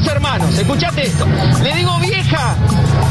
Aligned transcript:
10 0.00 0.12
hermanos, 0.12 0.56
escuchate 0.56 1.06
esto. 1.06 1.26
Le 1.62 1.74
digo, 1.74 1.98
vieja, 1.98 2.54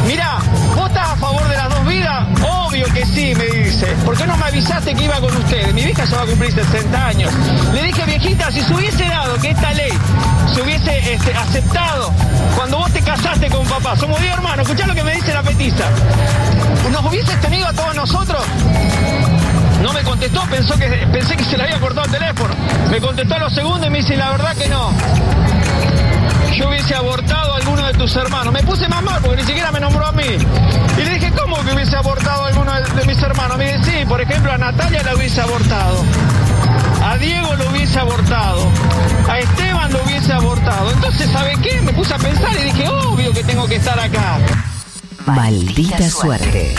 mira, 0.07 0.37
¿vos 0.75 0.87
estás 0.87 1.09
a 1.09 1.15
favor 1.17 1.45
de 1.47 1.57
las 1.57 1.69
dos 1.69 1.85
vidas? 1.85 2.27
Obvio 2.41 2.85
que 2.93 3.05
sí, 3.05 3.33
me 3.35 3.45
dice. 3.45 3.87
¿Por 4.05 4.17
qué 4.17 4.25
no 4.25 4.37
me 4.37 4.45
avisaste 4.45 4.95
que 4.95 5.03
iba 5.03 5.19
con 5.19 5.35
ustedes? 5.35 5.73
Mi 5.73 5.83
vieja 5.83 6.05
ya 6.05 6.17
va 6.17 6.23
a 6.23 6.25
cumplir 6.25 6.53
60 6.53 7.07
años. 7.07 7.33
Le 7.73 7.83
dije, 7.83 8.05
viejita, 8.05 8.51
si 8.51 8.61
se 8.61 8.73
hubiese 8.73 9.03
dado 9.03 9.35
que 9.37 9.49
esta 9.49 9.73
ley 9.73 9.91
se 10.53 10.61
hubiese 10.61 11.13
este, 11.13 11.33
aceptado 11.33 12.13
cuando 12.55 12.77
vos 12.77 12.91
te 12.93 13.01
casaste 13.01 13.49
con 13.49 13.65
papá, 13.65 13.97
somos 13.97 14.19
10 14.21 14.33
hermanos, 14.33 14.59
escuchá 14.65 14.87
lo 14.87 14.95
que 14.95 15.03
me 15.03 15.13
dice 15.13 15.33
la 15.33 15.43
petiza. 15.43 15.83
¿Nos 16.91 17.05
hubieses 17.05 17.39
tenido 17.41 17.67
a 17.67 17.73
todos 17.73 17.95
nosotros? 17.95 18.43
No 19.83 19.91
me 19.91 20.03
contestó, 20.03 20.41
pensó 20.49 20.77
que, 20.77 20.87
pensé 21.11 21.35
que 21.35 21.43
se 21.43 21.57
le 21.57 21.63
había 21.63 21.79
cortado 21.79 22.05
el 22.05 22.11
teléfono. 22.11 22.53
Me 22.89 22.99
contestó 23.01 23.35
a 23.35 23.39
los 23.39 23.53
segundos 23.53 23.87
y 23.87 23.89
me 23.89 23.97
dice, 23.97 24.15
la 24.15 24.31
verdad 24.31 24.55
que 24.55 24.69
no. 24.69 24.93
Yo 26.55 26.69
hubiese 26.69 26.95
abortado 26.95 27.53
a 27.53 27.57
alguno 27.57 27.85
de 27.85 27.93
tus 27.93 28.15
hermanos. 28.15 28.53
Me 28.53 28.63
puse 28.63 28.87
más 28.87 29.03
mal 29.03 29.21
porque 29.21 29.41
ni 29.41 29.47
siquiera 29.47 29.71
me 29.71 29.79
nombró 29.79 30.05
a 30.05 30.11
mí. 30.11 30.23
Y 30.97 31.03
le 31.03 31.13
dije, 31.15 31.31
¿cómo 31.31 31.57
que 31.63 31.73
hubiese 31.73 31.95
abortado 31.95 32.45
a 32.45 32.47
alguno 32.47 32.71
de, 32.73 33.05
mis 33.05 33.21
hermanos? 33.21 33.57
Me 33.57 33.77
dice, 33.77 33.99
sí, 33.99 34.05
por 34.05 34.21
ejemplo, 34.21 34.51
a 34.51 34.57
Natalia 34.57 35.03
la 35.03 35.15
hubiese 35.15 35.41
abortado. 35.41 36.03
A 37.03 37.17
Diego 37.17 37.53
lo 37.55 37.69
hubiese 37.69 37.99
abortado. 37.99 38.71
A 39.29 39.39
Esteban 39.39 39.93
lo 39.93 40.03
hubiese 40.03 40.33
abortado. 40.33 40.91
Entonces, 40.91 41.29
¿sabe 41.31 41.55
qué? 41.61 41.81
Me 41.81 41.93
puse 41.93 42.13
a 42.13 42.17
pensar 42.17 42.51
y 42.59 42.63
dije, 42.63 42.87
obvio 42.89 43.31
que 43.33 43.43
tengo 43.43 43.67
que 43.67 43.75
estar 43.75 43.99
acá. 43.99 44.39
Maldita 45.25 46.09
suerte. 46.09 46.75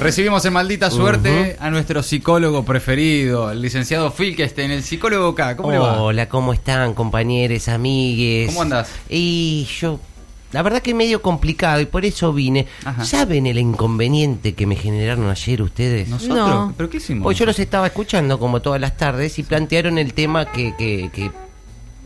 Recibimos 0.00 0.44
en 0.44 0.52
maldita 0.52 0.92
suerte 0.92 1.56
a 1.58 1.70
nuestro 1.70 2.04
psicólogo 2.04 2.64
preferido, 2.64 3.50
el 3.50 3.60
licenciado 3.60 4.12
Filkestein, 4.12 4.70
el 4.70 4.84
psicólogo 4.84 5.34
K. 5.34 5.56
¿Cómo 5.56 5.72
le 5.72 5.78
va? 5.78 6.00
Hola, 6.00 6.28
¿cómo 6.28 6.52
están, 6.52 6.94
compañeros, 6.94 7.66
amigues? 7.68 8.46
¿Cómo 8.46 8.62
andás? 8.62 8.90
Y 9.08 9.66
yo, 9.80 9.98
la 10.52 10.62
verdad 10.62 10.82
que 10.82 10.94
medio 10.94 11.20
complicado 11.20 11.80
y 11.80 11.86
por 11.86 12.04
eso 12.04 12.32
vine. 12.32 12.68
Ajá. 12.84 13.04
¿Saben 13.04 13.48
el 13.48 13.58
inconveniente 13.58 14.54
que 14.54 14.66
me 14.66 14.76
generaron 14.76 15.28
ayer 15.28 15.62
ustedes? 15.62 16.08
¿Nosotros? 16.08 16.38
No. 16.38 16.74
¿Pero 16.76 16.88
qué 16.88 16.98
hicimos? 16.98 17.24
Pues 17.24 17.36
yo 17.36 17.44
los 17.44 17.58
estaba 17.58 17.88
escuchando 17.88 18.38
como 18.38 18.62
todas 18.62 18.80
las 18.80 18.96
tardes 18.96 19.36
y 19.40 19.42
plantearon 19.42 19.98
el 19.98 20.14
tema 20.14 20.52
que, 20.52 20.76
que, 20.78 21.10
que 21.12 21.32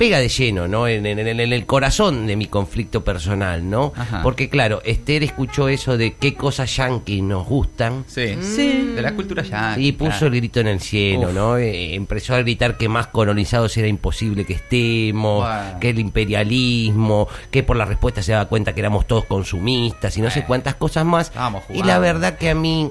pega 0.03 0.19
de 0.19 0.29
lleno, 0.29 0.67
¿no? 0.67 0.89
En, 0.89 1.07
en- 1.07 1.21
en- 1.21 1.39
en 1.39 1.53
el 1.53 1.65
corazón 1.65 2.27
de 2.27 2.35
mi 2.35 2.47
conflicto 2.47 3.05
personal, 3.05 3.71
¿no? 3.71 3.93
Ajá. 3.95 4.21
Porque 4.25 4.49
claro, 4.49 4.83
Esther 4.85 5.23
escuchó 5.23 5.69
eso 5.69 5.97
de 5.97 6.15
qué 6.15 6.35
cosas 6.35 6.75
yankees 6.77 7.23
nos 7.23 7.47
gustan. 7.47 8.05
Sí. 8.09 8.37
Sí. 8.41 8.93
De 8.97 9.01
la 9.01 9.15
cultura 9.15 9.45
ya. 9.45 9.77
Y 9.79 9.93
puso 9.93 10.27
el 10.27 10.35
grito 10.35 10.59
en 10.59 10.67
el 10.67 10.81
cielo, 10.81 11.29
Uf. 11.29 11.35
¿no? 11.35 11.57
Eh, 11.57 11.95
empezó 11.95 12.35
a 12.35 12.39
gritar 12.39 12.77
que 12.77 12.89
más 12.89 13.07
colonizados 13.07 13.77
era 13.77 13.87
imposible 13.87 14.45
que 14.45 14.55
estemos, 14.55 15.49
que 15.81 15.91
el 15.91 16.01
imperialismo, 16.01 17.29
que 17.53 17.63
por 17.63 17.77
la 17.77 17.85
respuesta 17.85 18.23
se 18.23 18.33
daba 18.33 18.47
cuenta 18.47 18.75
que 18.75 18.81
éramos 18.81 19.07
todos 19.07 19.25
consumistas 19.27 20.17
y 20.17 20.21
no 20.21 20.31
sé 20.31 20.41
Bueno. 20.41 20.47
cuántas 20.49 20.75
cosas 20.75 21.05
más. 21.05 21.29
Estábamos 21.29 21.63
Y 21.73 21.83
la 21.85 22.01
verdad 22.01 22.37
que 22.39 22.51
a 22.51 22.55
mí, 22.57 22.91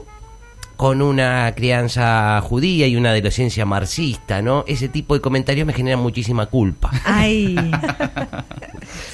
con 0.82 1.04
una 1.04 1.54
crianza 1.56 2.42
judía 2.42 2.88
y 2.88 2.96
una 2.96 3.12
adolescencia 3.12 3.68
marxista, 3.68 4.42
¿no? 4.42 4.66
Ese 4.66 4.90
tipo 4.90 5.14
de 5.14 5.22
comentarios 5.22 5.68
me 5.68 5.74
generan 5.74 6.00
muchísima 6.00 6.48
culpa. 6.48 6.90
Ay. 7.06 7.56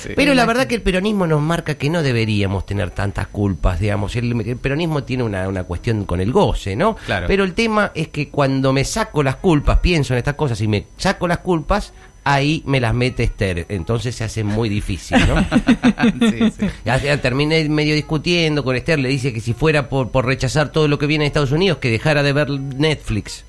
Sí. 0.02 0.10
Pero 0.16 0.34
la 0.34 0.46
verdad 0.46 0.66
que 0.66 0.76
el 0.76 0.82
peronismo 0.82 1.28
nos 1.28 1.42
marca 1.42 1.76
que 1.76 1.90
no 1.90 2.02
deberíamos 2.02 2.66
tener 2.66 2.92
tantas 2.92 3.28
culpas, 3.28 3.80
digamos. 3.80 4.16
El, 4.16 4.40
el 4.42 4.58
peronismo 4.58 5.04
tiene 5.04 5.24
una, 5.24 5.48
una 5.48 5.66
cuestión 5.66 6.06
con 6.06 6.22
el 6.22 6.32
goce, 6.32 6.76
¿no? 6.76 6.96
Claro. 6.96 7.28
Pero 7.28 7.44
el 7.44 7.54
tema 7.54 7.92
es 7.94 8.08
que 8.08 8.30
cuando 8.30 8.74
me 8.74 8.86
saco 8.86 9.22
las 9.22 9.36
culpas, 9.36 9.80
pienso 9.80 10.14
en 10.14 10.20
estas 10.20 10.36
cosas 10.36 10.62
y 10.62 10.68
me 10.68 10.88
saco 10.98 11.28
las 11.28 11.40
culpas, 11.40 11.94
ahí 12.34 12.62
me 12.66 12.80
las 12.80 12.94
mete 12.94 13.24
Esther. 13.24 13.66
Entonces 13.70 14.16
se 14.16 14.24
hace 14.24 14.44
muy 14.44 14.70
difícil, 14.70 15.18
¿no? 15.28 15.40
sí, 16.30 16.52
sí. 16.60 16.68
Ya, 16.86 16.98
ya 17.02 17.22
terminé 17.22 17.68
medio 17.70 17.96
discutiendo 17.96 18.64
con 18.64 18.76
Esther, 18.76 19.00
le 19.00 19.10
dice 19.10 19.34
que 19.34 19.40
si 19.42 19.54
fuera 19.54 19.90
por, 19.90 20.12
por 20.12 20.26
rechazar 20.26 20.72
todo 20.72 20.88
lo 20.88 21.00
que 21.00 21.08
viene 21.08 21.24
de 21.24 21.28
Estados 21.28 21.52
Unidos, 21.52 21.78
que 21.80 21.90
dejara 21.90 22.24
de 22.24 22.34
ver 22.34 22.50
Netflix. 22.50 23.44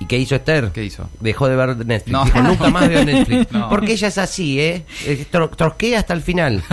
¿Y 0.00 0.06
qué 0.06 0.18
hizo 0.18 0.34
Esther? 0.34 0.70
¿Qué 0.74 0.84
hizo? 0.84 1.08
Dejó 1.20 1.48
de 1.48 1.56
ver 1.56 1.76
Netflix. 1.86 2.12
No. 2.12 2.24
Dijo, 2.24 2.42
nunca 2.42 2.68
más 2.68 2.88
veo 2.88 3.04
Netflix. 3.04 3.52
No. 3.52 3.68
Porque 3.68 3.92
ella 3.92 4.08
es 4.08 4.18
así, 4.18 4.60
¿eh? 4.60 4.84
Tro- 5.30 5.54
trosquea 5.56 6.00
hasta 6.00 6.14
el 6.14 6.22
final. 6.22 6.62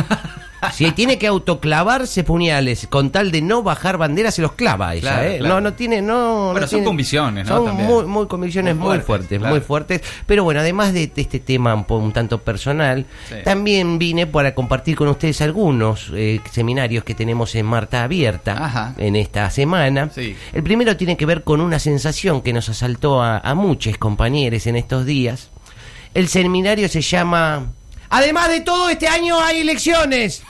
Si 0.74 0.92
tiene 0.92 1.18
que 1.18 1.28
autoclavarse 1.28 2.24
puñales 2.24 2.88
con 2.88 3.10
tal 3.10 3.32
de 3.32 3.42
no 3.42 3.64
bajar 3.64 3.98
banderas, 3.98 4.36
se 4.36 4.42
los 4.42 4.52
clava 4.54 4.94
ella, 4.94 5.02
Claro, 5.14 5.24
¿eh? 5.30 5.38
claro. 5.40 5.56
No, 5.56 5.62
no 5.62 5.74
tiene, 5.74 6.02
no. 6.02 6.46
Bueno, 6.52 6.60
no 6.62 6.68
son 6.68 6.70
tiene- 6.70 6.86
convicciones, 6.86 7.48
¿no? 7.48 7.56
Son 7.58 7.66
También. 7.66 7.88
muy, 7.90 8.06
muy 8.06 8.28
convicciones 8.28 8.76
Muy 8.76 8.90
muy 8.90 9.00
fuertes, 9.00 9.40
claro. 9.40 9.56
muy 9.56 9.62
fuertes. 9.62 10.02
Pero 10.26 10.44
bueno, 10.44 10.60
además 10.60 10.94
de, 10.94 11.08
de 11.08 11.22
este 11.22 11.40
tema 11.40 11.74
un, 11.74 11.86
un 11.90 12.12
tanto 12.14 12.38
personal, 12.40 13.06
Sí. 13.28 13.36
también 13.44 13.98
vine 13.98 14.28
para 14.28 14.54
compartir 14.54 14.96
con 14.96 15.08
ustedes 15.08 15.42
algunos 15.42 16.12
eh, 16.14 16.40
seminarios 16.52 17.04
que 17.04 17.16
tenemos 17.16 17.56
en 17.56 17.66
Marta 17.66 18.04
Abierta 18.04 18.54
Ajá. 18.64 18.94
en 18.98 19.16
esta 19.16 19.50
semana. 19.50 20.10
Sí. 20.14 20.36
El 20.54 20.64
primero 20.64 20.96
tiene 20.96 21.18
que 21.18 21.26
ver 21.26 21.44
con 21.44 21.60
una 21.62 21.80
sensación 21.80 22.42
que 22.42 22.54
nos 22.54 22.70
asaltó 22.70 23.22
a, 23.22 23.40
a 23.40 23.56
muchos 23.56 23.98
compañeros 23.98 24.68
en 24.68 24.76
estos 24.76 25.06
días. 25.06 25.50
El 26.14 26.28
seminario 26.28 26.88
se 26.90 27.02
llama... 27.02 27.68
Además 28.12 28.50
de 28.50 28.62
todo, 28.62 28.90
este 28.90 29.08
año 29.08 29.40
hay 29.40 29.62
elecciones. 29.62 30.44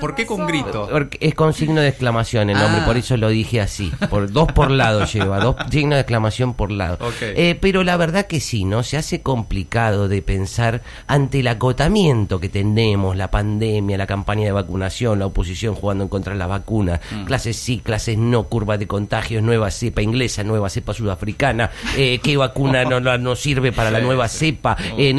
¿Por 0.00 0.14
qué 0.14 0.26
con 0.26 0.46
grito? 0.46 0.88
Porque 0.90 1.18
es 1.20 1.34
con 1.34 1.52
signo 1.52 1.80
de 1.80 1.88
exclamación 1.88 2.50
el 2.50 2.58
nombre, 2.58 2.82
Ah. 2.82 2.86
por 2.86 2.96
eso 2.96 3.16
lo 3.16 3.28
dije 3.28 3.60
así. 3.60 3.90
Por, 4.10 4.30
dos 4.30 4.50
por 4.52 4.70
lado 4.70 5.04
lleva, 5.06 5.38
dos 5.40 5.56
signos 5.70 5.94
de 5.96 6.00
exclamación 6.00 6.54
por 6.54 6.70
lado. 6.70 6.98
Eh, 7.20 7.56
pero 7.60 7.84
la 7.84 7.96
verdad 7.96 8.26
que 8.26 8.40
sí, 8.40 8.64
¿no? 8.64 8.82
Se 8.82 8.96
hace 8.96 9.22
complicado 9.22 10.08
de 10.08 10.22
pensar 10.22 10.82
ante 11.06 11.40
el 11.40 11.48
acotamiento 11.48 12.40
que 12.40 12.48
tenemos, 12.48 13.16
la 13.16 13.30
pandemia, 13.30 13.96
la 13.98 14.06
campaña 14.06 14.44
de 14.44 14.52
vacunación, 14.52 15.18
la 15.18 15.26
oposición 15.26 15.74
jugando 15.74 16.04
en 16.04 16.08
contra 16.08 16.32
de 16.32 16.38
la 16.38 16.46
vacuna, 16.46 17.00
Mm. 17.10 17.24
clases 17.24 17.56
sí, 17.56 17.80
clases 17.84 18.18
no, 18.18 18.44
curva 18.44 18.76
de 18.78 18.86
contagios, 18.86 19.42
nueva 19.42 19.70
cepa 19.70 20.02
inglesa, 20.02 20.44
nueva 20.44 20.68
cepa 20.70 20.92
sudafricana, 20.94 21.70
eh, 21.96 22.20
qué 22.22 22.36
vacuna 22.36 22.84
no, 22.84 23.00
no, 23.00 23.16
no 23.18 23.36
sirve 23.36 23.72
para 23.72 23.90
la 23.90 24.00
nueva 24.00 24.28
sí. 24.28 24.38
cepa, 24.52 24.76
eh, 24.98 25.12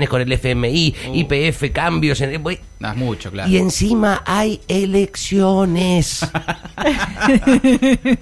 negociaciones 0.00 0.08
con 0.08 0.20
el 0.20 0.32
FMI, 0.32 0.94
Uh. 1.08 1.14
IPF, 1.14 1.70
cambios. 1.72 2.20
En, 2.20 2.42
No, 2.42 2.90
es 2.90 2.96
mucho, 2.96 3.30
claro. 3.30 3.48
y 3.50 3.56
encima 3.58 4.22
hay 4.26 4.60
elecciones. 4.68 6.20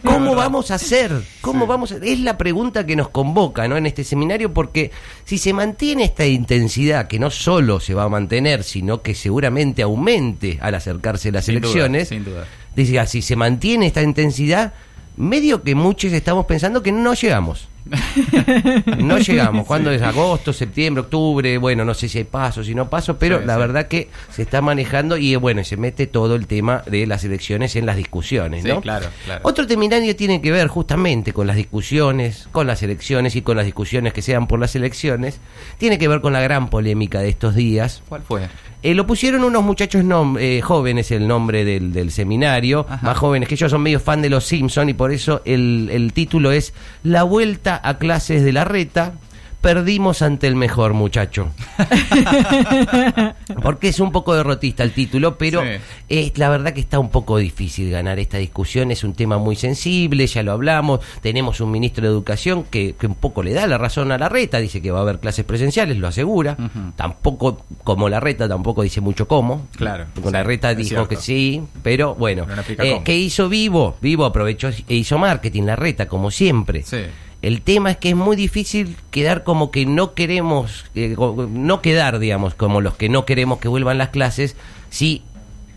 ¿Cómo 0.05 0.35
vamos 0.35 0.71
a 0.71 0.75
hacer? 0.75 1.13
¿Cómo 1.41 1.67
vamos 1.67 1.93
a 1.93 1.97
Es 1.97 2.21
la 2.21 2.37
pregunta 2.37 2.85
que 2.87 2.97
nos 2.97 3.09
convoca, 3.09 3.69
¿no? 3.69 3.77
En 3.77 3.87
este 3.87 4.05
seminario 4.05 4.53
porque 4.53 4.91
si 5.25 5.39
se 5.39 5.53
mantiene 5.53 6.05
esta 6.05 6.27
intensidad 6.27 7.09
que 7.09 7.19
no 7.19 7.31
solo 7.31 7.81
se 7.81 7.95
va 7.95 8.05
a 8.05 8.09
mantener, 8.09 8.63
sino 8.65 9.03
que 9.03 9.15
seguramente 9.15 9.83
aumente 9.83 10.59
al 10.61 10.75
acercarse 10.75 11.33
las 11.33 11.45
Sin 11.45 11.57
duda, 11.57 11.69
elecciones. 11.71 12.09
sin 12.09 12.25
duda. 12.25 12.47
Dice, 12.75 13.05
si 13.07 13.23
se 13.23 13.37
mantiene 13.37 13.87
esta 13.87 14.03
intensidad, 14.03 14.73
medio 15.17 15.63
que 15.63 15.75
muchos 15.75 16.13
estamos 16.13 16.47
pensando 16.47 16.83
que 16.83 16.93
no 16.93 17.15
llegamos. 17.15 17.69
No 18.99 19.19
llegamos. 19.19 19.67
¿Cuándo 19.67 19.91
es? 19.91 20.03
Agosto, 20.03 20.53
septiembre, 20.53 21.03
octubre? 21.03 21.59
Bueno, 21.59 21.85
no 21.85 21.95
sé 21.95 22.09
si 22.09 22.19
hay 22.19 22.25
pasos, 22.25 22.67
si 22.67 22.75
no 22.75 22.89
pasos, 22.89 23.17
pero 23.19 23.41
Sí, 23.41 23.47
la 23.47 23.55
sí. 23.55 23.61
verdad 23.61 23.89
que 23.89 24.09
se 24.31 24.43
está 24.43 24.61
manejando 24.63 25.17
y 25.17 25.35
bueno, 25.37 25.63
se 25.65 25.77
mete 25.77 26.07
todo 26.07 26.35
el 26.35 26.47
tema 26.47 26.83
de 26.87 27.07
las 27.07 27.25
elecciones 27.25 27.77
en 27.77 27.87
las 27.87 27.97
discusiones, 27.97 28.63
Sí, 28.63 28.69
¿no? 28.69 28.81
claro, 28.81 29.07
claro. 29.25 29.41
Otro 29.45 29.67
seminario 29.67 30.15
tiene 30.17 30.41
que 30.41 30.51
ver 30.53 30.69
justamente 30.69 31.33
con 31.33 31.47
las 31.47 31.57
discusiones, 31.57 32.49
con 32.53 32.67
las 32.67 32.83
elecciones 32.83 33.37
y 33.37 33.43
con 33.43 33.57
las 33.57 33.65
discusiones 33.67 34.13
que 34.13 34.23
sean 34.23 34.47
por 34.47 34.59
las 34.61 34.75
elecciones. 34.77 35.41
Tiene 35.79 35.99
que 35.99 36.09
ver 36.09 36.21
con 36.21 36.33
la 36.33 36.41
gran 36.41 36.69
polémica 36.71 37.21
de 37.21 37.29
estos 37.29 37.55
días. 37.55 38.03
¿Cuál 38.09 38.23
fue? 38.23 38.49
Eh, 38.83 38.95
lo 38.95 39.07
pusieron 39.07 39.45
unos 39.45 39.63
muchachos 39.63 40.03
eh, 40.39 40.61
jóvenes, 40.63 41.11
el 41.11 41.29
nombre 41.29 41.65
del, 41.67 41.93
del 41.93 42.11
seminario, 42.11 42.87
Ajá. 42.89 43.07
más 43.07 43.19
jóvenes 43.19 43.47
que 43.49 43.57
yo, 43.57 43.69
son 43.69 43.83
medio 43.83 44.01
fan 44.01 44.23
de 44.23 44.31
los 44.31 44.45
Simpson 44.47 44.89
y 44.89 44.95
por 44.95 45.13
eso 45.13 45.43
el, 45.45 45.91
el 45.93 46.15
título 46.15 46.51
es 46.51 46.73
La 47.03 47.23
vuelta 47.25 47.79
a 47.85 47.99
clases 48.01 48.43
de 48.43 48.53
la 48.53 48.65
reta. 48.65 49.13
Perdimos 49.61 50.23
ante 50.23 50.47
el 50.47 50.57
mejor 50.57 50.95
muchacho. 50.95 51.51
Porque 53.63 53.89
es 53.89 54.01
un 54.01 54.11
poco 54.11 54.35
derrotista 54.35 54.83
el 54.83 54.93
título, 54.93 55.37
pero 55.37 55.63
Sí. 55.63 55.69
es 56.09 56.39
la 56.39 56.49
verdad 56.49 56.73
que 56.73 56.81
está 56.81 56.99
un 56.99 57.11
poco 57.11 57.37
difícil 57.37 57.91
ganar 57.91 58.19
esta 58.19 58.39
discusión. 58.39 58.91
Es 58.91 59.05
un 59.05 59.13
tema 59.13 59.37
muy 59.37 59.57
sensible, 59.57 60.27
ya 60.27 60.43
lo 60.43 60.53
hablamos. 60.53 61.01
Tenemos 61.21 61.61
un 61.61 61.71
ministro 61.73 62.05
de 62.07 62.11
Educación 62.11 62.65
que, 62.71 62.95
que 62.99 63.07
un 63.07 63.15
poco 63.17 63.43
le 63.43 63.53
da 63.53 63.67
la 63.67 63.77
razón 63.77 64.13
a 64.13 64.17
la 64.19 64.31
reta, 64.31 64.59
dice 64.61 64.81
que 64.81 64.91
va 64.91 65.01
a 65.01 65.03
haber 65.03 65.19
clases 65.19 65.45
presenciales, 65.45 65.99
lo 65.99 66.09
asegura. 66.09 66.57
Tampoco, 66.97 67.65
como 67.85 68.09
la 68.09 68.19
reta, 68.19 68.49
tampoco 68.49 68.83
dice 68.83 69.03
mucho 69.03 69.29
cómo. 69.29 69.67
Claro, 69.77 70.07
Con 70.23 70.33
la 70.33 70.43
reta 70.43 70.75
dijo 70.75 70.89
cierto. 70.89 71.09
que 71.09 71.17
sí, 71.17 71.63
pero 71.83 72.15
bueno. 72.15 72.47
No 72.47 72.63
Eh. 72.83 73.03
¿Qué 73.05 73.17
hizo 73.19 73.51
Vivo? 73.51 73.97
Vivo 74.01 74.25
aprovechó 74.25 74.69
e 74.89 74.95
hizo 74.95 75.19
marketing, 75.19 75.65
la 75.65 75.77
reta, 75.77 76.09
como 76.09 76.31
siempre. 76.31 76.83
Sí. 76.83 76.99
El 77.43 77.63
tema 77.63 77.91
es 77.91 77.97
que 77.97 78.11
es 78.11 78.17
muy 78.17 78.37
difícil 78.37 78.97
quedar 79.11 79.45
como 79.45 79.71
que 79.71 79.87
no 79.87 80.15
queremos, 80.15 80.85
eh, 80.95 81.17
no 81.17 81.81
quedar, 81.81 82.19
digamos, 82.19 82.55
como 82.55 82.81
los 82.81 82.97
que 82.97 83.09
no 83.09 83.25
queremos 83.25 83.61
que 83.61 83.69
vuelvan 83.69 83.99
las 83.99 84.11
clases, 84.11 84.57
si 84.91 85.23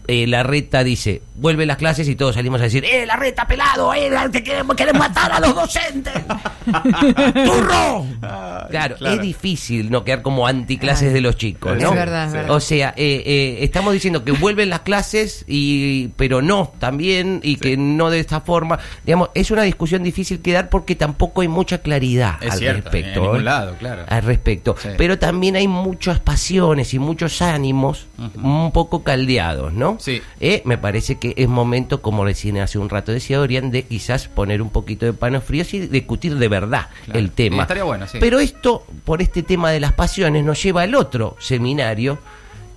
eh, 0.08 0.28
la 0.28 0.44
reta 0.44 0.84
dice, 0.84 1.22
vuelve 1.36 1.66
las 1.66 1.78
clases 1.78 2.08
y 2.10 2.16
todos 2.16 2.36
salimos 2.36 2.60
a 2.62 2.66
decir, 2.66 2.84
¡eh, 2.86 3.06
la 3.06 3.16
reta 3.16 3.48
pelado! 3.48 3.94
¡eh, 3.94 4.10
la- 4.10 4.30
te 4.30 4.44
queremos, 4.44 4.76
queremos 4.76 5.00
matar 5.00 5.32
a 5.32 5.40
los 5.40 5.56
docentes! 5.56 6.14
¡Turro! 7.46 8.06
Claro, 8.70 8.96
Claro. 8.98 9.16
es 9.16 9.22
difícil 9.22 9.90
no 9.92 10.04
quedar 10.04 10.22
como 10.22 10.48
anticlases 10.48 11.10
Ay. 11.10 11.14
de 11.14 11.22
los 11.22 11.36
chicos, 11.38 11.78
Es 11.78 11.84
¿no? 11.84 11.94
verdad, 11.94 12.28
es 12.28 12.34
verdad. 12.34 12.52
O 12.56 12.60
sea, 12.60 12.94
eh, 12.98 13.24
eh, 13.26 13.58
estamos 13.62 13.94
diciendo 13.94 14.24
que 14.24 14.32
vuelven 14.32 14.70
las 14.70 14.82
clases 14.82 15.44
y 15.48 16.10
pero 16.18 16.42
no 16.42 16.72
también 16.80 17.40
y 17.44 17.58
que 17.58 17.78
no 17.78 18.10
de 18.10 18.20
esta 18.20 18.42
forma. 18.42 18.80
Digamos, 19.06 19.30
es 19.36 19.52
una 19.52 19.64
discusión 19.64 20.04
difícil 20.04 20.42
que 20.42 20.54
dar 20.54 20.70
porque 20.70 20.96
tampoco 20.96 21.42
hay 21.42 21.48
mucha 21.48 21.80
claridad 21.80 22.36
Es 22.42 22.54
al 22.54 22.60
cierto, 22.60 22.90
respecto. 22.90 23.20
en 23.20 23.24
ningún 23.24 23.40
¿eh? 23.42 23.44
lado, 23.44 23.76
claro. 23.80 24.04
Al 24.08 24.22
respecto. 24.24 24.76
Sí. 24.82 24.90
Pero 24.98 25.20
también 25.20 25.56
hay 25.56 25.68
muchas 25.68 26.20
pasiones 26.20 26.94
y 26.94 27.00
muchos 27.00 27.42
ánimos 27.42 28.08
un 28.42 28.72
poco 28.72 29.04
caldeados, 29.04 29.74
¿no? 29.74 29.93
Sí. 30.00 30.22
Eh, 30.40 30.62
me 30.66 30.78
parece 30.78 31.16
que 31.20 31.34
es 31.38 31.48
momento, 31.48 32.02
como 32.02 32.24
recién 32.26 32.58
hace 32.60 32.78
un 32.80 32.90
rato 32.90 33.12
decía 33.12 33.40
Orián, 33.40 33.72
de 33.72 33.84
quizás 33.84 34.28
poner 34.28 34.62
un 34.62 34.70
poquito 34.70 35.06
de 35.06 35.14
panos 35.14 35.44
fríos 35.44 35.74
y 35.74 35.80
discutir 35.88 36.38
de 36.38 36.48
verdad 36.48 36.88
Claro. 37.06 37.20
el 37.20 37.32
tema. 37.32 37.56
Sí, 37.58 37.62
estaría 37.62 37.84
bueno, 37.84 38.08
sí. 38.08 38.18
Pero 38.20 38.40
esto, 38.40 38.86
por 39.06 39.22
este 39.22 39.44
tema 39.44 39.72
de 39.72 39.80
las 39.80 39.94
pasiones, 39.94 40.44
nos 40.46 40.62
lleva 40.62 40.82
al 40.84 40.96
otro 40.96 41.36
seminario 41.40 42.20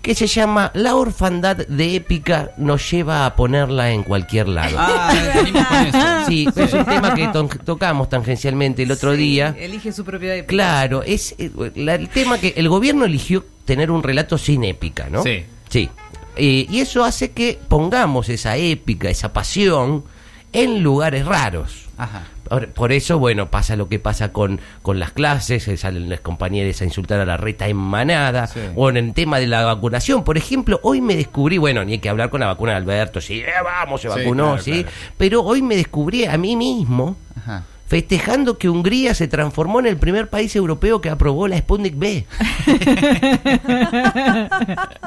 que 0.02 0.14
se 0.14 0.28
llama 0.28 0.70
La 0.74 0.94
orfandad 0.94 1.56
de 1.66 1.96
épica 1.96 2.52
nos 2.58 2.88
lleva 2.92 3.26
a 3.26 3.34
ponerla 3.34 3.90
en 3.90 4.04
cualquier 4.04 4.46
lado. 4.46 4.76
Ah, 4.78 5.12
eso. 6.24 6.30
Sí, 6.30 6.46
es 6.54 6.72
un 6.74 6.84
tema 6.84 7.12
que 7.12 7.26
to- 7.28 7.48
tocamos 7.64 8.08
tangencialmente 8.08 8.84
el 8.84 8.92
otro 8.92 9.12
Sí, 9.12 9.18
día. 9.18 9.56
Elige 9.58 9.90
su 9.90 10.04
propiedad. 10.04 10.36
épica. 10.36 10.50
Claro, 10.50 11.02
es 11.02 11.34
eh, 11.38 11.50
la- 11.74 11.96
el 11.96 12.08
tema 12.08 12.38
que 12.38 12.54
el 12.56 12.68
gobierno 12.68 13.04
eligió 13.04 13.44
tener 13.64 13.90
un 13.90 14.04
relato 14.04 14.38
sin 14.38 14.62
épica, 14.62 15.08
¿no? 15.10 15.24
Sí. 15.24 15.44
Sí. 15.68 15.88
Eh, 16.36 16.66
y 16.68 16.80
eso 16.80 17.04
hace 17.04 17.30
que 17.32 17.58
pongamos 17.68 18.28
esa 18.28 18.56
épica, 18.56 19.08
esa 19.08 19.32
pasión, 19.32 20.04
en 20.52 20.82
lugares 20.82 21.24
raros. 21.26 21.86
Ajá. 21.98 22.24
Por, 22.48 22.68
por 22.68 22.92
eso, 22.92 23.18
bueno, 23.18 23.50
pasa 23.50 23.74
lo 23.74 23.88
que 23.88 23.98
pasa 23.98 24.32
con, 24.32 24.60
con 24.82 25.00
las 25.00 25.10
clases, 25.12 25.66
eh, 25.66 25.76
salen 25.76 26.08
las 26.08 26.20
compañeras 26.20 26.80
a 26.80 26.84
insultar 26.84 27.18
a 27.18 27.24
la 27.24 27.36
reta 27.36 27.66
en 27.66 27.76
manada, 27.76 28.46
Sí. 28.46 28.60
o 28.76 28.88
en 28.88 28.96
el 28.98 29.14
tema 29.14 29.40
de 29.40 29.48
la 29.48 29.64
vacunación. 29.64 30.22
Por 30.22 30.36
ejemplo, 30.36 30.78
hoy 30.84 31.00
me 31.00 31.16
descubrí, 31.16 31.58
bueno, 31.58 31.84
ni 31.84 31.92
hay 31.94 31.98
que 31.98 32.08
hablar 32.08 32.30
con 32.30 32.40
la 32.40 32.46
vacuna 32.46 32.72
de 32.72 32.76
Alberto, 32.78 33.20
sí, 33.20 33.40
eh, 33.40 33.46
vamos, 33.64 34.00
se 34.02 34.08
Sí, 34.10 34.18
vacunó, 34.18 34.44
claro, 34.50 34.62
sí, 34.62 34.70
claro. 34.84 34.88
pero 35.18 35.42
hoy 35.42 35.60
me 35.62 35.74
descubrí 35.74 36.24
a 36.26 36.36
mí 36.38 36.54
mismo 36.54 37.16
Ajá. 37.36 37.64
Festejando 37.86 38.58
que 38.58 38.68
Hungría 38.68 39.14
se 39.14 39.28
transformó 39.28 39.80
en 39.80 39.86
el 39.86 39.96
primer 39.96 40.28
país 40.28 40.54
europeo 40.56 41.00
que 41.00 41.08
aprobó 41.10 41.46
la 41.48 41.56
Sputnik 41.58 41.96
B. 41.96 42.26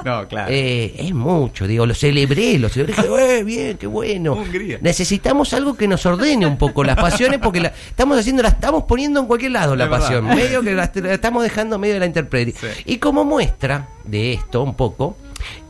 No, 0.06 0.28
claro. 0.28 0.48
Eh, 0.52 0.96
es 0.98 1.14
mucho, 1.14 1.68
digo, 1.68 1.86
lo 1.86 1.94
celebré, 1.94 2.58
lo 2.58 2.70
celebré, 2.70 2.94
dije, 2.96 3.40
"Eh, 3.40 3.44
bien, 3.44 3.78
qué 3.78 3.88
bueno. 3.88 4.34
Hungría. 4.34 4.78
Necesitamos 4.81 5.54
algo 5.54 5.76
que 5.76 5.88
nos 5.88 6.06
ordene 6.06 6.46
un 6.46 6.58
poco 6.58 6.84
las 6.84 6.96
pasiones 6.96 7.40
porque 7.40 7.60
la, 7.60 7.74
estamos 7.90 8.18
haciendo, 8.18 8.42
la 8.44 8.50
estamos 8.50 8.84
poniendo 8.84 9.20
en 9.20 9.25
cualquier 9.28 9.52
lado 9.52 9.75
la 9.75 9.86
Es 9.86 9.90
verdad. 9.90 10.06
pasión, 10.06 10.25
medio 10.28 10.62
que 10.62 10.74
la, 10.74 10.92
la 10.96 11.14
estamos 11.14 11.44
dejando 11.44 11.78
medio 11.78 11.96
de 11.96 12.00
la 12.00 12.06
interprete. 12.06 12.54
Sí. 12.54 12.68
Y 12.86 12.98
como 12.98 13.25
muestra 13.25 13.90
de 14.06 14.34
esto 14.34 14.64
un 14.64 14.75
poco, 14.75 15.18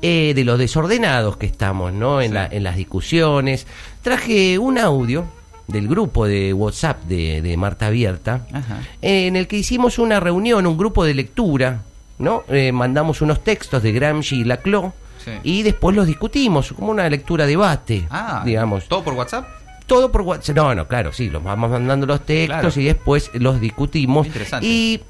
eh, 0.01 0.33
de 0.35 0.43
lo 0.43 0.57
desordenados 0.57 1.37
que 1.37 1.45
estamos, 1.47 1.91
¿no? 1.93 2.21
En, 2.21 2.29
Sí. 2.29 2.33
la- 2.35 2.47
en 2.51 2.63
las 2.63 2.75
discusiones, 2.75 3.65
traje 4.03 4.57
un 4.59 4.77
audio 4.77 5.25
del 5.69 5.87
grupo 5.87 6.25
de 6.27 6.53
WhatsApp 6.53 7.03
de, 7.05 7.41
de 7.41 7.57
Marta 7.57 7.87
Abierta, 7.87 8.45
Ajá. 8.51 8.79
en 9.01 9.35
el 9.35 9.47
que 9.47 9.57
hicimos 9.57 9.99
una 9.99 10.19
reunión, 10.19 10.65
un 10.67 10.77
grupo 10.77 11.03
de 11.05 11.13
lectura, 11.13 11.81
¿no? 12.17 12.43
Eh, 12.49 12.71
mandamos 12.71 13.21
unos 13.21 13.43
textos 13.43 13.81
de 13.83 13.91
Gramsci 13.91 14.41
y 14.41 14.43
Laclau 14.43 14.91
Sí. 15.23 15.31
y 15.43 15.63
después 15.63 15.95
los 15.95 16.07
discutimos, 16.07 16.71
como 16.71 16.91
una 16.91 17.09
lectura 17.09 17.45
debate, 17.45 18.07
Ah, 18.09 18.41
digamos. 18.45 18.87
¿Todo 18.87 19.03
por 19.03 19.13
WhatsApp? 19.15 19.47
Todo 19.85 20.11
por 20.11 20.21
WhatsApp. 20.21 20.55
No, 20.55 20.73
no, 20.73 20.87
claro, 20.87 21.11
sí, 21.11 21.29
los 21.29 21.43
vamos 21.43 21.69
mandando 21.69 22.05
los 22.05 22.25
textos 22.25 22.73
Claro. 22.75 22.81
y 22.81 22.83
después 22.85 23.29
los 23.33 23.59
discutimos. 23.59 24.27
Interesante. 24.27 24.65
Y 24.65 25.01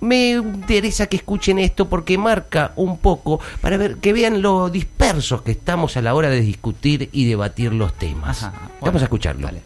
me 0.00 0.30
interesa 0.30 1.06
que 1.06 1.16
escuchen 1.16 1.58
esto 1.58 1.88
porque 1.88 2.18
marca 2.18 2.72
un 2.76 2.98
poco 2.98 3.40
para 3.60 3.76
ver 3.78 3.96
que 3.96 4.12
vean 4.12 4.42
lo 4.42 4.68
dispersos 4.70 5.42
que 5.42 5.52
estamos 5.52 5.96
a 5.96 6.02
la 6.02 6.14
hora 6.14 6.28
de 6.30 6.40
discutir 6.40 7.08
y 7.12 7.24
debatir 7.26 7.72
los 7.72 7.94
temas. 7.94 8.44
Ajá, 8.44 8.52
bueno, 8.58 8.76
Vamos 8.80 9.02
a 9.02 9.04
escucharlo. 9.06 9.46
dale. 9.46 9.62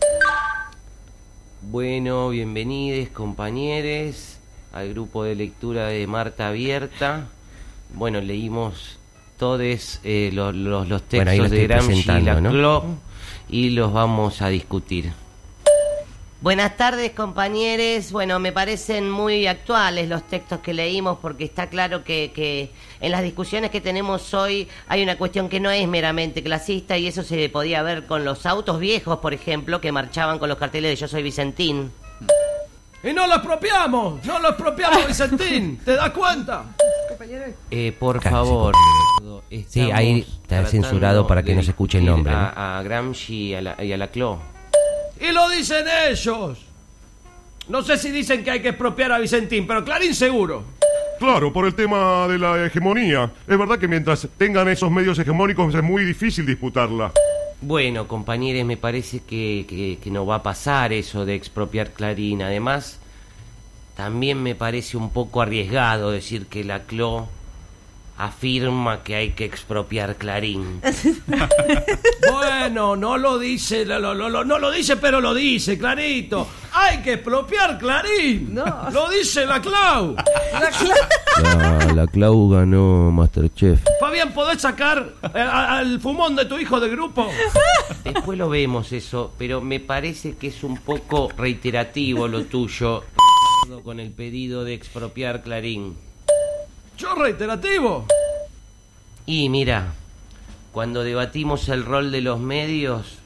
Bueno, 1.69 2.29
bienvenidos 2.29 3.09
compañeros 3.09 4.39
al 4.73 4.91
grupo 4.91 5.25
de 5.25 5.35
lectura 5.35 5.89
de 5.89 6.07
Marta 6.07 6.47
Abierta. 6.47 7.27
Bueno, 7.93 8.21
leímos 8.21 9.01
todos 9.37 9.99
eh, 10.05 10.31
los, 10.33 10.55
los, 10.55 10.89
los 10.89 11.03
Bueno, 11.11 11.33
ahí 11.33 11.39
textos 11.39 11.51
de 11.51 11.67
Gramsci 11.67 12.05
y 13.51 13.67
y 13.67 13.71
los 13.71 13.93
vamos 13.93 14.43
a 14.43 14.49
discutir. 14.49 15.11
Buenas 16.43 16.77
tardes 16.77 17.13
compañeros. 17.13 18.13
Bueno, 18.13 18.39
me 18.39 18.53
parecen 18.53 19.11
muy 19.11 19.47
actuales 19.47 20.09
los 20.09 20.23
textos 20.25 20.61
que 20.61 20.75
leímos 20.75 21.19
porque 21.21 21.45
está 21.45 21.69
claro 21.69 22.05
que, 22.05 22.31
que 22.35 22.71
en 23.01 23.11
las 23.11 23.23
discusiones 23.23 23.71
que 23.71 23.81
tenemos 23.81 24.35
hoy 24.35 24.69
hay 24.87 25.03
una 25.03 25.17
cuestión 25.17 25.49
que 25.49 25.61
no 25.61 25.71
es 25.71 25.89
meramente 25.89 26.43
clasista 26.43 26.99
y 26.99 27.07
eso 27.07 27.23
se 27.23 27.49
podía 27.49 27.83
ver 27.83 28.05
con 28.07 28.25
los 28.25 28.45
autos 28.45 28.79
viejos, 28.79 29.19
por 29.19 29.33
ejemplo, 29.33 29.81
que 29.81 29.93
marchaban 29.93 30.39
con 30.39 30.51
los 30.51 30.59
carteles 30.59 30.91
de 30.91 30.97
Yo 30.97 31.09
soy 31.09 31.23
Vicentín. 31.23 31.91
Y 33.03 33.13
no 33.13 33.27
lo 33.27 33.37
expropiamos, 33.37 34.25
no 34.27 34.39
lo 34.39 34.49
expropiamos, 34.51 35.07
Vicentín. 35.09 35.79
¿Te 35.79 35.95
das 35.95 36.11
cuenta? 36.11 36.67
Eh, 37.71 37.97
por 37.99 38.23
favor. 38.23 38.75
Sí, 39.69 39.91
ahí 39.91 40.27
está 40.43 40.67
censurado 40.67 41.27
para 41.27 41.43
que 41.43 41.55
no 41.55 41.63
se 41.63 41.71
escuche 41.71 41.97
el 41.99 42.05
nombre. 42.05 42.35
A, 42.35 42.79
a 42.79 42.83
Gramsci 42.83 43.35
y 43.35 43.55
a, 43.55 43.63
la, 43.63 43.83
y 43.83 43.93
a 43.93 43.97
Laclau. 43.97 44.39
Y 45.21 45.33
lo 45.33 45.49
dicen 45.49 45.87
ellos. 46.09 46.59
No 47.69 47.83
sé 47.83 47.97
si 47.99 48.11
dicen 48.11 48.45
que 48.45 48.51
hay 48.51 48.61
que 48.61 48.69
expropiar 48.69 49.13
a 49.13 49.19
Vicentín, 49.19 49.67
pero 49.67 49.85
Clarín 49.85 50.15
seguro. 50.15 50.65
Claro, 51.19 51.53
por 51.53 51.67
el 51.67 51.75
tema 51.75 52.29
de 52.29 52.39
la 52.39 52.65
hegemonía. 52.67 53.33
Es 53.49 53.59
verdad 53.59 53.79
que 53.79 53.89
mientras 53.89 54.29
tengan 54.37 54.69
esos 54.69 54.91
medios 54.91 55.19
hegemónicos 55.19 55.75
es 55.75 55.83
muy 55.83 56.05
difícil 56.05 56.45
disputarla. 56.47 57.13
Bueno, 57.63 58.07
compañeros, 58.07 58.67
me 58.67 58.77
parece 58.77 59.21
que, 59.21 59.65
que- 59.67 59.99
que 60.03 60.11
no 60.11 60.27
va 60.27 60.37
a 60.37 60.43
pasar 60.43 60.93
eso 60.93 61.25
de 61.25 61.35
expropiar 61.35 61.91
Clarín. 61.93 62.43
Además, 62.43 62.99
también 63.97 64.43
me 64.43 64.55
parece 64.55 64.99
un 64.99 65.11
poco 65.11 65.41
arriesgado 65.41 66.11
decir 66.11 66.47
que 66.47 66.65
la 66.65 66.81
CLO 66.83 67.29
afirma 68.19 69.03
que 69.03 69.15
hay 69.15 69.31
que 69.33 69.45
expropiar 69.45 70.17
Clarín. 70.17 70.81
Bueno, 72.31 72.97
no 72.97 73.17
lo 73.19 73.39
dice, 73.39 73.85
lo- 73.85 73.99
lo- 74.01 74.15
lo- 74.29 74.45
no 74.45 74.59
lo 74.59 74.71
dice, 74.71 74.97
pero 74.97 75.21
lo 75.21 75.35
dice, 75.35 75.79
clarito. 75.79 76.47
Hay 76.73 76.99
que 77.03 77.15
expropiar 77.15 77.79
Clarín. 77.79 78.55
No. 78.55 78.65
Lo 78.93 79.09
dice 79.11 79.47
la 79.47 79.61
Clau. 79.61 80.17
La, 81.43 81.93
la 81.95 82.07
Clau 82.07 82.51
ganó 82.51 83.11
Masterchef. 83.11 83.81
Fabián, 84.01 84.33
¿podés 84.33 84.61
sacar 84.63 85.13
eh, 85.35 85.39
a- 85.41 85.79
al 85.79 86.01
fumón 86.01 86.37
de 86.37 86.45
tu 86.47 86.59
hijo 86.59 86.81
de 86.81 86.89
grupo? 86.89 87.29
Después 88.05 88.37
lo 88.39 88.49
vemos 88.49 88.93
eso, 88.93 89.33
pero 89.39 89.61
me 89.61 89.81
parece 89.81 90.37
que 90.37 90.49
es 90.49 90.63
un 90.65 90.77
poco 90.79 91.31
reiterativo 91.37 92.29
lo 92.29 92.45
tuyo 92.45 93.05
con 93.85 93.99
el 94.01 94.11
pedido 94.13 94.65
de 94.65 94.75
expropiar 94.75 95.43
Clarín. 95.43 95.97
Yo 96.97 97.15
reiterativo. 97.15 98.07
Y 99.27 99.49
mira, 99.49 99.93
cuando 100.73 101.05
debatimos 101.05 101.69
el 101.69 101.85
rol 101.85 102.11
de 102.11 102.23
los 102.23 102.41
medios, 102.41 103.19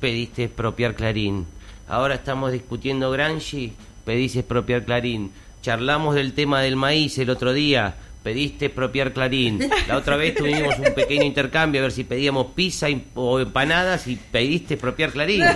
pediste 0.00 0.44
expropiar 0.44 0.94
Clarín. 0.94 1.46
Ahora 1.88 2.14
estamos 2.14 2.52
discutiendo 2.52 3.10
Gramsci, 3.10 3.72
pediste 4.04 4.40
expropiar 4.40 4.84
Clarín. 4.84 5.32
Charlamos 5.62 6.14
del 6.14 6.34
tema 6.34 6.60
del 6.60 6.76
maíz 6.76 7.18
el 7.18 7.30
otro 7.30 7.52
día, 7.52 7.96
pediste 8.22 8.66
expropiar 8.66 9.12
Clarín. 9.12 9.58
La 9.88 9.96
otra 9.96 10.16
vez 10.16 10.36
tuvimos 10.36 10.78
un 10.78 10.94
pequeño 10.94 11.24
intercambio 11.24 11.80
a 11.80 11.82
ver 11.82 11.92
si 11.92 12.04
pedíamos 12.04 12.48
pizza 12.54 12.86
o 13.14 13.40
empanadas 13.40 14.06
y 14.06 14.16
pediste 14.16 14.74
expropiar 14.74 15.10
Clarín. 15.10 15.42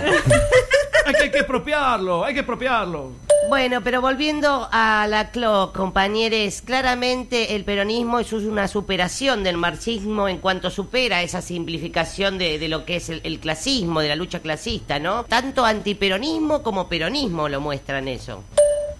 Es 1.07 1.17
que 1.17 1.23
hay 1.23 1.31
que 1.31 1.39
expropiarlo, 1.39 2.23
hay 2.23 2.33
que 2.35 2.41
expropiarlo. 2.41 3.13
Bueno, 3.51 3.81
pero 3.83 3.99
volviendo 3.99 4.69
a 4.71 5.05
la 5.09 5.29
CLO, 5.31 5.73
compañeros, 5.73 6.61
claramente 6.61 7.53
el 7.53 7.65
peronismo 7.65 8.19
es 8.19 8.31
una 8.31 8.69
superación 8.69 9.43
del 9.43 9.57
marxismo 9.57 10.29
en 10.29 10.37
cuanto 10.37 10.69
supera 10.69 11.21
esa 11.21 11.41
simplificación 11.41 12.37
de, 12.37 12.65
lo 12.69 12.85
que 12.85 12.95
es 12.95 13.09
el, 13.09 13.19
el 13.25 13.41
clasismo, 13.41 13.99
de 13.99 14.07
la 14.07 14.15
lucha 14.15 14.39
clasista, 14.39 14.99
¿no? 14.99 15.25
Tanto 15.25 15.65
antiperonismo 15.65 16.63
como 16.63 16.87
peronismo 16.87 17.49
lo 17.49 17.59
muestran 17.59 18.07
eso. 18.07 18.41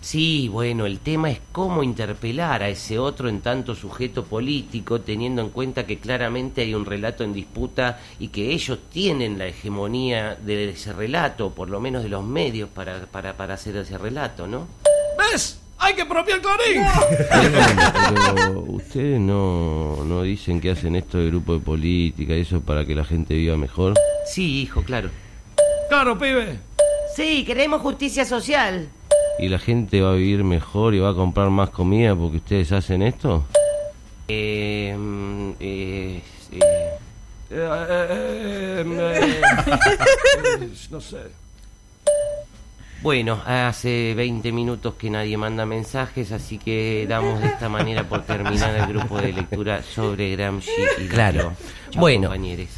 Sí, 0.01 0.49
bueno, 0.49 0.87
el 0.87 0.97
tema 0.97 1.29
es 1.29 1.39
cómo 1.51 1.83
interpelar 1.83 2.63
a 2.63 2.69
ese 2.69 2.97
otro 2.97 3.29
en 3.29 3.41
tanto 3.41 3.75
sujeto 3.75 4.25
político, 4.25 5.01
teniendo 5.01 5.43
en 5.43 5.49
cuenta 5.49 5.85
que 5.85 5.99
claramente 5.99 6.61
hay 6.61 6.73
un 6.73 6.85
relato 6.85 7.23
en 7.23 7.33
disputa 7.33 7.99
y 8.19 8.29
que 8.29 8.51
ellos 8.51 8.79
tienen 8.91 9.37
la 9.37 9.45
hegemonía 9.45 10.35
de 10.43 10.71
ese 10.71 10.91
relato, 10.91 11.51
por 11.51 11.69
lo 11.69 11.79
menos 11.79 12.01
de 12.01 12.09
los 12.09 12.23
medios 12.23 12.67
para, 12.69 13.05
para, 13.05 13.37
para 13.37 13.53
hacer 13.53 13.77
ese 13.77 13.95
relato, 13.99 14.47
¿no? 14.47 14.65
¿Ves? 15.19 15.59
Hay 15.77 15.93
que 15.93 16.01
expropiar 16.01 16.41
Clarín. 16.41 16.83
Pero 18.09 18.59
ustedes 18.69 19.19
no, 19.19 20.03
no 20.03 20.23
dicen 20.23 20.59
que 20.59 20.71
hacen 20.71 20.95
esto 20.95 21.19
de 21.19 21.27
grupo 21.27 21.53
de 21.53 21.59
política 21.59 22.35
y 22.35 22.41
eso 22.41 22.61
para 22.61 22.85
que 22.85 22.95
la 22.95 23.05
gente 23.05 23.35
viva 23.35 23.55
mejor. 23.55 23.93
Sí, 24.25 24.61
hijo, 24.61 24.81
claro. 24.81 25.11
Claro, 25.89 26.17
pibe. 26.17 26.59
Sí, 27.15 27.43
queremos 27.45 27.81
justicia 27.81 28.25
social. 28.25 28.89
Y 29.39 29.47
la 29.49 29.59
gente 29.59 30.01
va 30.01 30.11
a 30.11 30.15
vivir 30.15 30.43
mejor 30.43 30.93
y 30.95 30.99
va 30.99 31.09
a 31.09 31.13
comprar 31.13 31.49
más 31.49 31.69
comida 31.69 32.15
porque 32.15 32.37
ustedes 32.37 32.71
hacen 32.71 33.01
esto? 33.01 33.45
Eh, 34.27 34.95
mm, 34.97 35.49
eh, 35.59 36.21
eh, 36.53 36.59
Eh, 37.53 37.55
eh, 37.57 38.85
eh, 38.85 39.41
eh, 40.61 40.69
no 40.89 41.01
sé. 41.01 41.17
Bueno, 43.01 43.41
hace 43.45 44.13
20 44.15 44.51
minutos 44.51 44.93
que 44.93 45.09
nadie 45.09 45.35
manda 45.35 45.65
mensajes, 45.65 46.31
así 46.31 46.59
que 46.59 47.07
damos 47.09 47.41
de 47.41 47.47
esta 47.47 47.67
manera 47.67 48.03
por 48.03 48.21
terminar 48.21 48.75
el 48.75 48.85
grupo 48.85 49.17
de 49.19 49.33
lectura 49.33 49.81
sobre 49.81 50.35
Gramsci 50.35 50.69
y 51.03 51.07
Claro. 51.07 51.53
Bueno. 51.95 52.27
compañeros. 52.29 52.69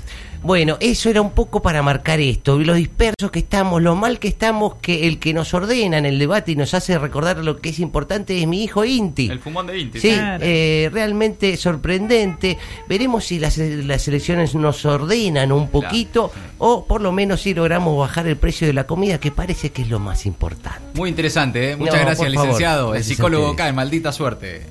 Bueno, 0.43 0.75
eso 0.81 1.09
era 1.09 1.21
un 1.21 1.31
poco 1.31 1.61
para 1.61 1.81
marcar 1.81 2.19
esto, 2.19 2.59
lo 2.59 2.73
dispersos 2.73 3.31
que 3.31 3.39
estamos, 3.39 3.81
lo 3.81 3.95
mal 3.95 4.19
que 4.19 4.27
estamos, 4.27 4.75
que 4.81 5.07
el 5.07 5.17
que 5.17 5.33
nos 5.33 5.53
ordena 5.53 5.97
en 5.97 6.05
el 6.05 6.19
debate 6.19 6.51
y 6.51 6.55
nos 6.57 6.73
hace 6.73 6.97
recordar 6.99 7.37
lo 7.37 7.57
que 7.61 7.69
es 7.69 7.79
importante 7.79 8.37
es 8.41 8.45
mi 8.45 8.61
hijo 8.63 8.83
Inti. 8.83 9.29
El 9.29 9.39
fumón 9.39 9.67
de 9.67 9.79
Inti. 9.79 9.99
Sí, 10.01 10.09
Claro. 10.11 10.43
eh, 10.45 10.89
realmente 10.91 11.55
sorprendente. 11.55 12.57
Veremos 12.89 13.23
si 13.23 13.39
las, 13.39 13.57
las 13.57 14.05
elecciones 14.09 14.53
nos 14.53 14.85
ordenan 14.85 15.53
un 15.53 15.69
poquito 15.69 16.29
o 16.57 16.85
por 16.85 16.99
lo 17.01 17.13
menos 17.13 17.41
si 17.41 17.53
logramos 17.53 17.97
bajar 17.97 18.27
el 18.27 18.35
precio 18.35 18.67
de 18.67 18.73
la 18.73 18.85
comida, 18.85 19.19
que 19.19 19.31
parece 19.31 19.71
que 19.71 19.83
es 19.83 19.89
lo 19.89 19.99
más 19.99 20.25
importante. 20.25 20.81
Muy 20.95 21.07
interesante, 21.09 21.71
¿eh? 21.71 21.75
Muchas 21.77 21.95
No, 21.95 22.01
gracias, 22.01 22.33
favor. 22.33 22.45
licenciado. 22.47 22.87
El 22.87 22.93
Gracias 22.95 23.15
psicólogo 23.15 23.47
acá, 23.53 23.69
en 23.69 23.75
maldita 23.75 24.11
suerte. 24.11 24.67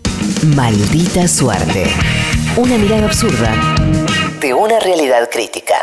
Maldita 0.55 1.27
suerte. 1.29 1.87
Una 2.59 2.77
mirada 2.77 3.07
absurda 3.07 3.75
de 4.43 4.53
una 4.53 4.81
realidad 4.81 5.31
crítica. 5.31 5.77